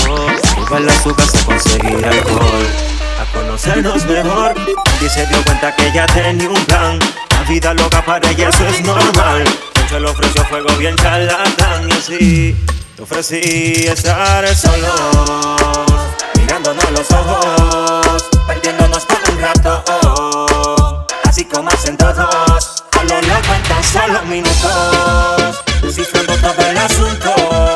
Igual 0.61 0.89
a 0.89 1.03
su 1.03 1.14
casa 1.14 1.39
a 1.39 1.45
conseguir 1.45 2.05
alcohol, 2.05 2.66
a 3.20 3.33
conocernos 3.33 4.05
mejor. 4.05 4.55
Y 5.01 5.09
se 5.09 5.26
dio 5.26 5.43
cuenta 5.45 5.74
que 5.74 5.89
ella 5.89 6.07
tenía 6.07 6.49
un 6.49 6.64
plan. 6.66 6.99
La 7.31 7.43
vida 7.49 7.74
loca 7.74 8.05
para 8.05 8.31
ella, 8.31 8.49
eso 8.49 8.66
es 8.66 8.83
normal. 8.83 9.45
Yo 9.91 9.99
le 9.99 10.11
ofreció 10.11 10.45
fuego 10.45 10.68
bien 10.76 10.95
charlatán 10.97 11.89
y 11.89 11.93
así 11.93 12.57
te 12.95 13.03
ofrecí 13.03 13.87
estar 13.87 14.47
solos, 14.55 15.87
mirándonos 16.37 16.91
los 16.91 17.11
ojos, 17.11 18.29
perdiéndonos 18.47 19.07
por 19.07 19.18
un 19.31 19.41
rato, 19.41 21.07
así 21.24 21.45
como 21.47 21.70
hacen 21.70 21.97
todos, 21.97 22.85
a 22.99 23.05
lo 23.05 23.22
loco 23.22 23.55
en 23.55 23.62
tan 23.62 23.85
solo 23.85 24.22
minutos, 24.26 25.64
descifrando 25.81 26.37
todo 26.37 26.66
el 26.68 26.76
asunto 26.76 27.67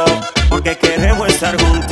porque 0.63 0.79
queremos 0.79 1.29
estar 1.29 1.61
juntos. 1.61 1.92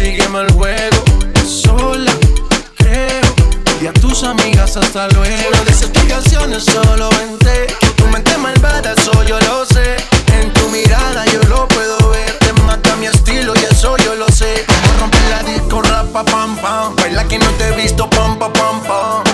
Sígueme 0.00 0.40
el 0.40 0.52
juego, 0.52 1.04
sola, 1.46 2.10
creo. 2.76 3.20
Y 3.82 3.86
a 3.86 3.92
tus 3.92 4.24
amigas 4.24 4.74
hasta 4.78 5.08
luego. 5.08 5.48
Una 5.52 5.60
de 5.62 5.70
esas 5.70 5.90
canciones 5.90 6.64
solo 6.64 7.10
vente. 7.10 7.66
Tu 7.96 8.06
mente 8.06 8.34
malvada, 8.38 8.94
eso 8.96 9.12
yo 9.24 9.38
lo 9.40 9.66
sé. 9.66 9.96
En 10.40 10.50
tu 10.54 10.70
mirada 10.70 11.26
yo 11.26 11.42
lo 11.50 11.68
puedo 11.68 11.98
ver. 12.08 12.32
Te 12.38 12.50
mata 12.62 12.96
mi 12.96 13.08
estilo 13.08 13.52
y 13.54 13.64
eso 13.70 13.94
yo 13.98 14.14
lo 14.14 14.26
sé. 14.30 14.64
Como 14.66 15.00
romper 15.00 15.20
la 15.28 15.42
disco, 15.42 15.82
rapa, 15.82 16.24
pam, 16.24 16.56
pam. 16.56 16.96
Baila 16.96 17.28
que 17.28 17.38
no 17.38 17.50
te 17.58 17.68
he 17.68 17.76
visto, 17.76 18.08
pam, 18.08 18.38
pam, 18.38 18.54
pam, 18.54 18.80
pam. 18.80 19.29